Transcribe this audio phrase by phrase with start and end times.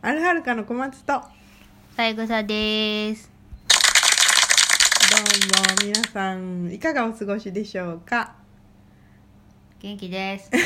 [0.00, 1.22] アルハルカの小松とどう
[1.96, 3.30] 三枝です。
[5.82, 8.34] も皆さんいかがお過ごしでしょうか？
[9.80, 10.50] 元気です。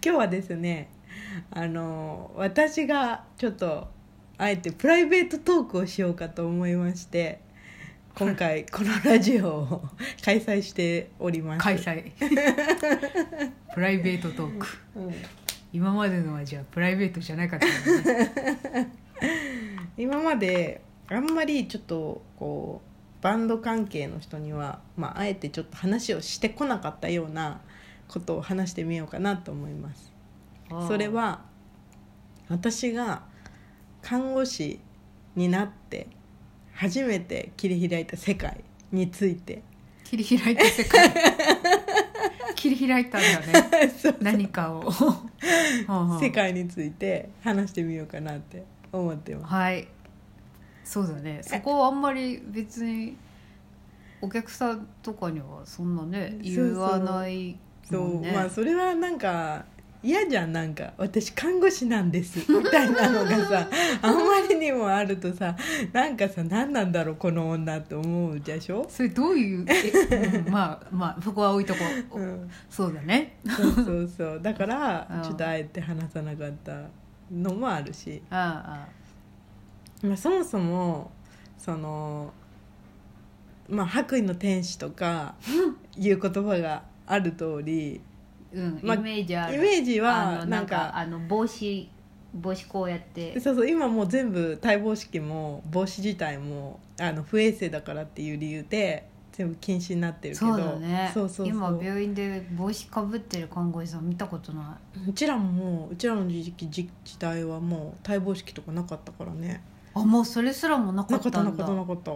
[0.00, 0.88] 日はですね
[1.50, 3.88] あの私がちょっと
[4.38, 7.40] あえてプライベートトークをしようかと思いまして
[8.14, 9.84] 今回 このラジオを
[10.24, 12.12] 開催しております開催。
[13.74, 14.66] プライベートトーク。
[14.96, 15.14] うん
[15.74, 17.72] 今までのはじゃあプライベートじゃなかったの
[18.02, 18.92] ね。
[19.98, 22.80] 今まであんまりちょっとこ
[23.20, 27.60] うバンド関係の人には、まあ、あえてちょっと話をしてこなかったような
[28.06, 30.12] ことを話してみようかなと思います。
[30.86, 31.42] それは
[32.48, 33.24] 私が
[34.00, 34.78] 看護師
[35.34, 36.06] になって
[36.72, 38.62] 初めて切り開いた世界
[38.92, 39.64] について
[40.04, 41.12] 切り開いた世界。
[42.70, 43.92] 切り開いたんだね。
[43.96, 44.90] そう何かを。
[46.20, 49.52] 世界について話してみようかなって思ってます。
[49.52, 49.88] はい。
[50.82, 51.40] そうだね。
[51.42, 53.16] そこはあんまり別に。
[54.22, 58.22] お客さんとかにはそんなね言わないそう。
[58.22, 59.66] まあそれはなんか
[60.04, 60.92] 嫌じゃんなんか。
[60.98, 62.38] 私看護師なんです。
[62.52, 63.68] みたいなのがさ
[64.02, 65.56] あんまりにもあるとさ
[65.92, 71.80] なんかさ何なんだろうこの女って思うでしょ、それどういう、えうんまあまあそこは置いとこ
[72.12, 72.20] う。
[72.20, 73.38] うん、そうだね。
[73.46, 74.40] そうそうそう。
[74.42, 75.22] だからうん。
[75.22, 76.82] ちょっとあえて話さなかった
[77.32, 78.86] のもあるし、あ
[80.02, 81.10] あまあ、そもそも
[81.56, 82.32] その
[83.68, 85.34] まあ白衣の天使とか
[85.96, 88.00] いう言葉がある通り
[88.54, 89.56] うん、まあイメージある。
[89.56, 91.88] イメージあはのなんかかあの帽子
[92.34, 93.38] 帽子こうやって。
[93.40, 100.46] そうそう今もう全部待望式も帽子自体もあの不衛生だからっていう理由で全部禁止になってるけど。
[100.46, 101.10] そうだね。
[101.12, 101.56] そうそうそう。
[101.56, 109.62] 今病院で帽子かぶってる看護師さん見たことなうちらももううちらの時期時時代はもう待望式とかなかったからね。
[109.96, 111.42] いあもうそれすらもなかなったんだ。
[111.42, 112.12] かったなかったなかった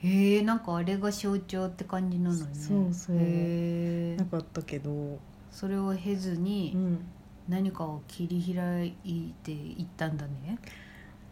[0.00, 2.46] へえんかあれが象徴って感じなのね。
[2.54, 4.16] そうそう。
[4.16, 5.18] なかったけど。
[5.50, 6.98] それを経ずうにん。
[7.48, 10.58] 何かを切り開いていったんだね。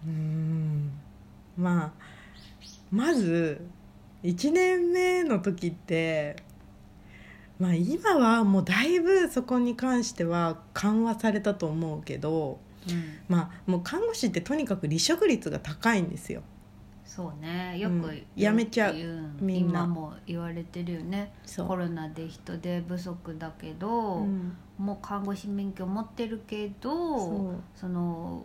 [0.06, 0.90] うん。
[1.56, 1.92] まあ
[2.90, 3.60] まず
[4.22, 6.36] 1年目の時って
[7.58, 13.18] まあ今はもうだいぶそこに関しては緩和されたと思うけどうん。
[13.28, 16.42] まあもう看護師ってとにかく離職率が高いんですよ
[17.06, 17.78] そうね。
[17.78, 18.94] よく、うんやめちゃう。
[18.94, 19.84] うんみんな。
[19.84, 21.32] 今も言われてるよね。
[21.44, 21.68] そう。
[21.68, 24.56] コロナで人手不足だけど、うん。
[24.76, 27.78] もう看護師免許持ってるけどそう。
[27.78, 28.44] その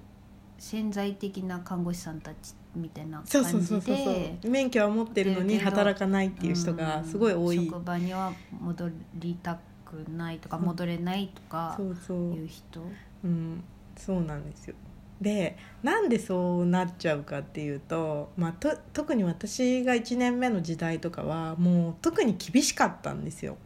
[0.58, 4.06] 潜在的な看護師さんたちみたいなそう感じそうそうそう。
[4.06, 12.82] で免許は持ってるのに働かないっていう人がすごい多い、うん職場には戻りたくないとかそう戻れないとかそうそういう人。
[13.24, 13.64] うん、
[13.98, 14.76] そうなんですよ
[15.22, 23.58] でなんでそうなっちゃうかっていうと、まあ、と特に私が1年目の時代とかはもう特に厳しかったんですよ。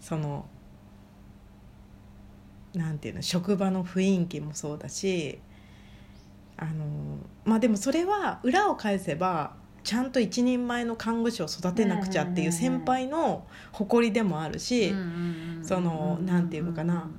[0.00, 0.46] その
[2.74, 5.38] なんていうの職場の雰囲気もそうだし
[6.56, 6.84] あの
[7.44, 14.94] まあでもそれは裏を返せばちゃんと一人前の看護師を育てなくちゃっていう先輩の誇りでもあるし、
[15.62, 17.10] そのなんていうのかな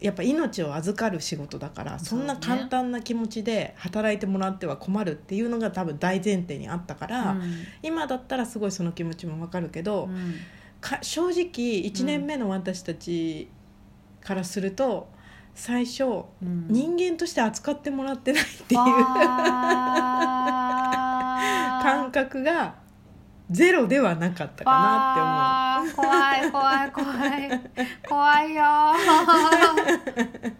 [0.00, 7.42] やっぱ命を預かる仕事だからそんな簡単な気持ちで働いてもらっては困るっていうのが多分大前提にあったから、うん。
[7.82, 10.34] 今だったらすごいその気持ちもわかるけど、うん。
[10.80, 11.42] か正直
[11.82, 13.48] 1年目の私たち
[14.20, 15.08] からすると
[15.54, 16.66] 最初、うん。
[16.68, 18.78] 人間として扱ってもらってないっていう
[21.82, 22.76] 感覚が
[23.50, 25.67] ゼロではなかったかなって思う。
[25.94, 27.60] 怖い怖い怖い
[28.08, 28.62] 怖いよ。
[28.62, 30.52] ー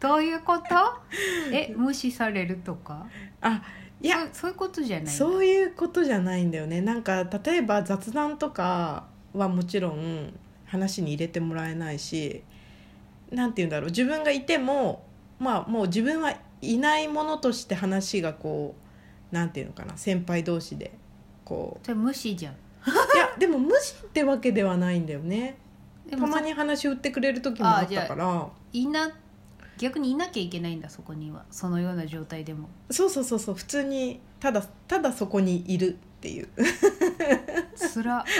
[0.00, 0.64] どういうこと？
[1.52, 3.06] え無視されるとか？
[3.40, 3.62] あ
[4.00, 6.80] いやそういうことじゃないそういうことじゃないんだよね。
[6.80, 10.32] なんか例えば雑談とかはもちろん
[10.66, 12.42] 話に入れてもらえないし
[13.30, 13.90] なんて言うんだろう。
[13.90, 15.04] 自分がいても
[15.38, 18.74] まあもう自分はいないものとして話がこ
[19.30, 19.96] うなんていうのかな。
[19.96, 20.90] 先輩同士で
[21.44, 22.54] こそれ無視じゃん。
[22.54, 22.56] う
[23.14, 25.56] いやでも無視ってわけではないんだよね。
[26.10, 28.48] たまに話売ってくれる時もあったから。
[28.72, 29.10] いな
[29.78, 31.44] 逆にいなきゃいけないんだそこには。
[31.50, 32.68] そのような状態でも。
[32.90, 36.48] そうそうそうそう普通にただただそこにいるっていう。
[37.74, 38.24] つら。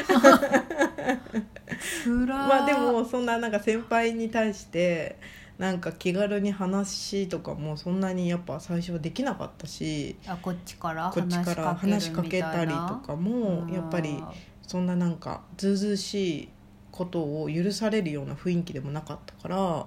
[2.05, 5.19] つらまあでもそんななんか先輩に対して
[5.63, 14.21] なんか気軽に話とかもそんなにやっぱ最初はできなかったしあこっちからこっちから話しかけたりとかもやっぱり
[14.67, 16.49] そんななんかずうずうしい
[16.91, 19.87] ことを許されるような雰囲気でもなかったから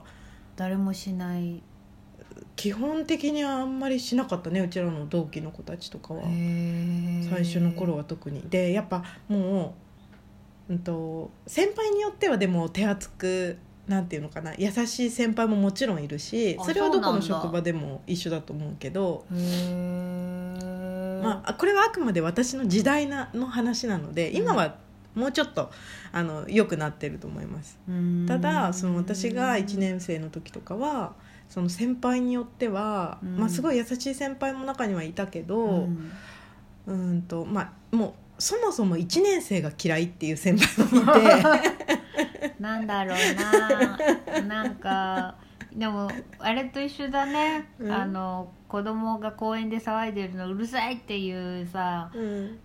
[0.55, 1.61] 誰もしない。
[2.55, 6.21] 基本的にはあんまりしなかったねうちらの同期の子たちとかは。
[6.23, 8.43] 最初の頃は特に。
[8.49, 9.75] でやっぱも
[10.69, 19.25] う、うん、と先輩によってはでも手厚くなんていうのかな優しい先輩ももちろんいるしあそれはどこの職場でも一緒だと思うけど
[21.25, 24.75] まあ、これはあくまで私の時代なの話なので今は
[25.15, 25.71] もうちょっと
[26.11, 27.79] あの良くなってると思います。
[28.27, 31.13] ただその私が1年生の時とかは
[31.49, 33.37] その先輩によっては、うん。
[33.37, 36.11] まあ、すごい優しい先輩も中にはいたけど、うん。
[36.87, 41.94] うんとまあもうそもそも1年生が嫌いっていう先輩もいて
[42.59, 44.41] なんだろうな。
[44.41, 45.35] なんか
[45.73, 46.09] でも
[46.39, 47.91] あれと一緒だね、うん。
[47.91, 52.59] あの子供が公園で騒いでるのうるさいっていうさうん。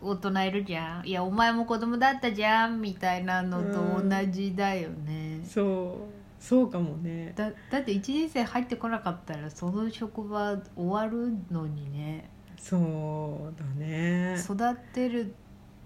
[0.00, 1.06] 大人いるじゃん。
[1.06, 6.22] いやお前も子供だったじゃんみたいなのと同じだよね、そう。
[6.42, 7.32] そうかもね。
[7.36, 12.28] だだって1年生入ってこなかったらその職場終わるのにね。
[12.58, 14.36] そうだね。
[14.40, 15.34] 育てる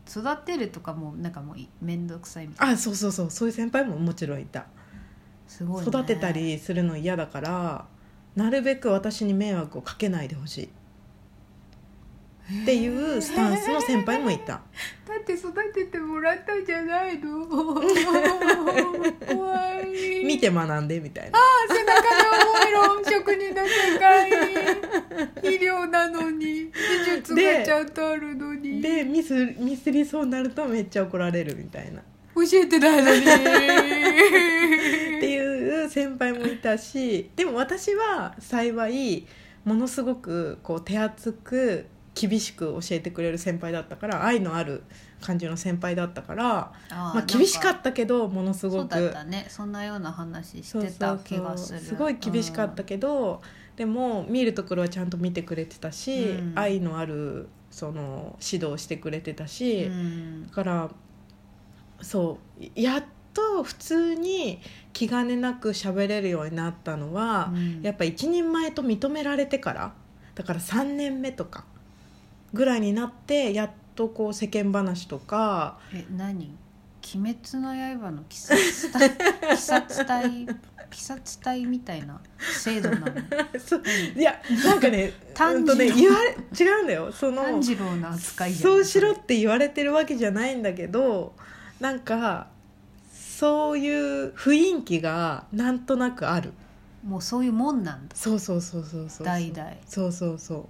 [0.08, 2.72] 育てるとかもなんかもうい面倒くさいみたいな。
[2.74, 3.30] あそうそうそう。
[3.30, 4.66] そういう先輩ももちろんいた。
[5.46, 7.86] すごい、ね、育てたりするの嫌だから
[8.34, 10.68] なるべく私に迷惑をかけないでほしい。
[12.62, 14.52] っていうスタンスの先輩もいた。
[14.52, 14.62] だ
[15.20, 17.44] って育ててもらったんじゃないの。
[17.48, 17.84] 怖
[19.82, 20.22] い。
[20.24, 21.38] 見て学んでみたいな。
[21.68, 22.08] 背中で
[22.46, 24.30] 思いろ職人の世界。
[25.54, 26.70] 医療なのに。
[26.70, 26.72] 技
[27.16, 28.80] 術がちゃんとあるのに。
[28.82, 32.00] でミスミスりそうになるとめっちゃ怒られるみたいな。
[32.00, 32.02] っ
[32.34, 33.22] 教えてないのに。
[35.20, 37.30] ていう先輩もいたし。
[37.34, 39.26] でも私は幸い
[39.64, 41.86] ものすごくこう手厚く
[42.18, 44.82] 厳しく教えてくれる先輩だったから愛のある
[45.20, 49.46] 感じの先輩だったからあまあ、厳しかたったけどものすごそうだっくたね。
[49.50, 51.80] そんなような話してた気がする。
[51.80, 53.42] すごい厳しかったけど、
[53.76, 56.52] でも見るところはちゃんと見てくれてたし、うん。
[56.56, 60.46] 愛のあるその指導してくれてたうし、ん。
[60.46, 60.90] だから
[62.00, 63.04] そうやっ
[63.34, 64.60] と普通に
[64.94, 67.82] 気兼ねなく喋れるようになったのは、うん。
[67.82, 69.92] やっぱ一人前と認められてから。
[70.34, 71.64] だから3年目とか
[72.52, 76.54] ぐらいになってやっとこう世間話とかえ何？
[77.14, 79.10] 鬼滅の刃の鬼殺隊
[79.48, 80.48] 鬼殺隊鬼
[80.92, 82.20] 殺隊みたいな
[82.62, 83.06] 制度なの？
[83.64, 83.82] そう
[84.16, 87.12] いやなんかね 炭うんとね言われ違うんだよ。
[87.12, 91.34] その炭治郎の扱いじゃんそうしろって言われてるわけじゃないんだけど
[91.80, 92.48] なんか
[93.12, 96.52] そういう雰囲気がなんとなくある。
[97.06, 98.16] もうそういうもんなんだ。
[98.16, 99.70] そうそうそうそうそう代々。
[99.86, 100.60] そうそうそう。
[100.60, 100.66] え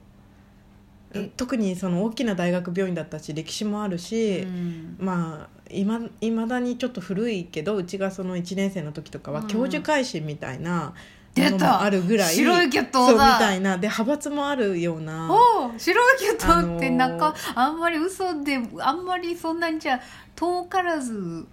[1.37, 4.97] 特にその大きな大学病院だったし歴史もあるし、うん。
[4.99, 9.47] まあいま未だにちょっと古いけどうちがその1年生の時とかはうん。
[9.49, 10.95] 教授会心みたいな
[11.37, 13.77] のもあるぐらい白い巨頭そうみだたいな。
[13.77, 15.29] で派閥もあるような
[15.77, 20.01] 白い巨頭ってあのーなんか、あんまり嘘であんまりそんなにじゃあ
[20.35, 21.47] 遠からず。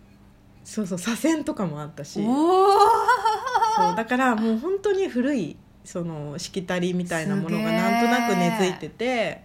[0.64, 2.24] そうそう左遷とかもあったし。
[2.24, 9.44] そうだからもう本当に古いそのしきたりみたいなものがなんとなく根付いてて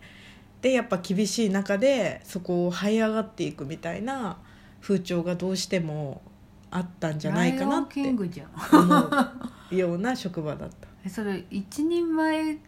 [0.62, 4.38] でやっぱ厳しい中でそこを這い上がっていくみたいな
[4.81, 6.23] 風潮がどうしても
[6.70, 8.20] あったんじゃないかなって思
[9.73, 10.88] うような職場だった。
[11.04, 12.59] え それ一人前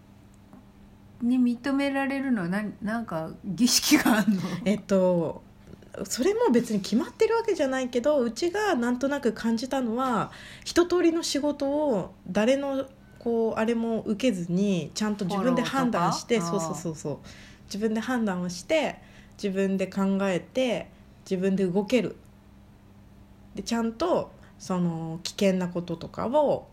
[1.23, 4.41] に認められるのはなんなんか儀式があんの？
[4.65, 5.43] えっと
[6.05, 10.31] それも別に決まってるわけじゃないけどうちがなんとなく感じたのは
[10.65, 12.87] 一通りの仕事を誰の
[13.21, 17.19] こうあれも受けずにちゃんと自分で判断してそうそうそうそう。
[17.67, 18.97] 自分で判断をして
[19.41, 20.89] 自分で考えて
[21.31, 22.17] 自分で動ける。
[23.55, 26.67] でちゃんとその危険なこととかを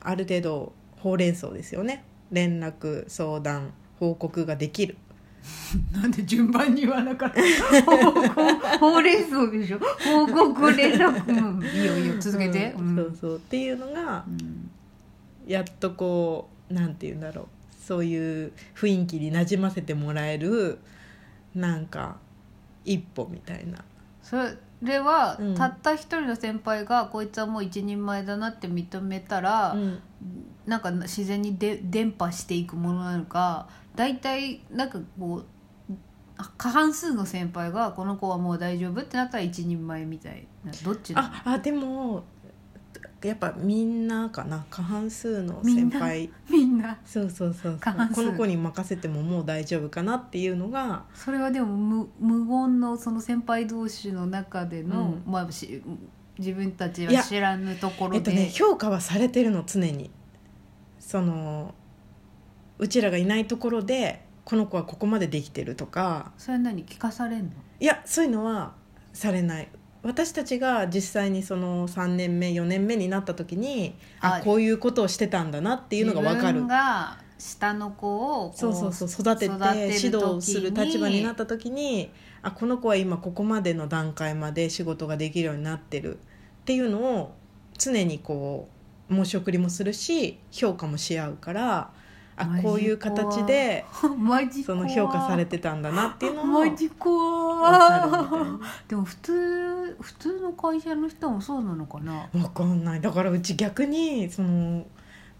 [0.00, 2.04] ある程度ほうれん草ですよね。
[2.30, 4.96] 連絡相談報告ができる。
[5.92, 7.40] なんで順番に言わなかった？
[8.78, 9.78] ほうれん草でしょ？
[10.04, 12.96] 報告連絡うんいいよいいよ続けて、うん。
[12.96, 13.36] そうそう。
[13.36, 14.61] っていうのがうん
[15.46, 17.46] やっとこうなんて言うんだろう
[17.82, 20.78] そういう雰囲気になじませてもらえる
[21.54, 22.16] なんか
[22.84, 23.84] 一歩みたいな
[24.22, 24.36] そ
[24.82, 25.54] れは、うん。
[25.54, 29.98] たった一人の先輩がこいつはもう一人前だなって認めたら、うん。
[30.66, 35.44] なんか自然にで伝播していくものなのか大体なんかこう
[36.56, 40.72] 過半数の先輩がこの子はもう大丈夫ってなったら一人前みたいな。
[40.84, 41.28] どっちなの？
[41.28, 42.24] ああでも
[43.28, 44.64] やっぱみんなかな？
[44.70, 46.30] 過半数の先輩。
[46.50, 47.78] みんなそうそうそう
[48.14, 51.04] この子に任せてももう大丈夫かなっていうのが。
[51.14, 55.32] それはでも無無言のその先輩同士の中での、うん。
[55.32, 55.82] まあ、し
[56.38, 60.10] 自分たちは知らぬところで、えっとね評価はされてるの常に。
[60.98, 61.74] その
[62.78, 66.32] うちらがいないところでこの子はここまでできてるとか。
[66.38, 66.84] それは何？
[66.84, 67.50] 聞かされんの？
[67.80, 68.74] いやそういうのは
[69.12, 69.68] されない
[70.02, 76.54] 私たちが実際にその3年目4年目になった時にああこういうことをしてたんだなっていうのが分かる。
[76.54, 79.54] 自分が下の子をこそうそうそう育てて
[80.00, 86.20] 指導する立場になっった時にあこの子は今ここまでの段階まで仕事ができるようになってるっ
[86.64, 87.34] ていうのを
[87.76, 88.68] 常にこ
[89.10, 91.90] う申し送りもするし評価もし合うから
[92.36, 94.08] あこういう形で そ
[94.74, 102.28] の評価されてたんだなっていうのをマジ怖分かるみたいなでも普通普通の会社の人もそうなのかな？
[102.34, 103.00] わかんない。
[103.00, 104.86] だからうち逆にその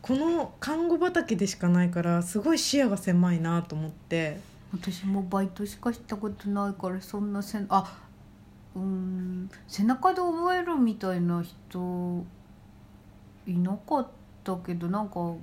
[0.03, 4.41] この看護畑でしかないからすごい視野が狭いなと思って。
[4.73, 7.85] 私もバイトしかしたことないからそんなせんあ
[8.75, 12.25] うん背中で覚えるみたいな人
[13.47, 14.09] いなかっ
[14.43, 15.35] たけどなんか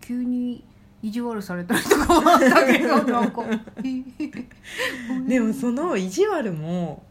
[0.00, 0.64] 急に
[1.02, 3.42] 意地悪されたりとかもあったけどなんか。
[5.26, 7.04] でもその意地悪も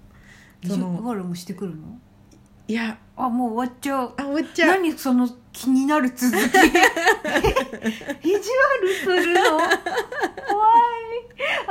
[0.61, 1.99] 意地悪もしてくるの？
[2.67, 2.97] いや。
[3.17, 4.13] あもう終わっちゃう。
[4.15, 6.37] あおっちゃん何その気になる続き。
[6.37, 9.59] 意地悪するの？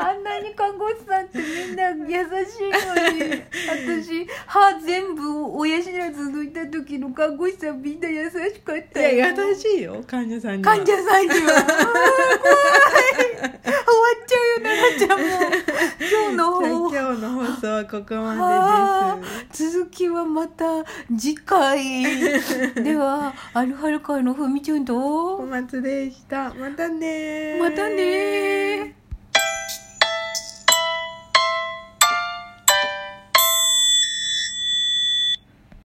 [0.00, 10.02] あんなに看護師さんってみんな優しいのに私歯全部親知らず抜いた時の看護師さんみんな優しかったいやよ優しいよ。
[10.06, 10.76] 患者さんには。
[10.76, 11.36] 患者さんには。
[11.36, 12.58] 怖
[12.98, 13.18] い。
[13.18, 15.26] 終わっちゃうよ奈々ちゃんも。
[16.10, 19.72] 今日のじゃあ方今日の放送はここあまでです。
[19.72, 20.84] 続きはまた
[21.16, 22.02] 次回。
[22.74, 25.38] ではアルファル会のふみちゃんと。
[25.38, 26.52] 小松でした。
[26.54, 28.97] またねまたね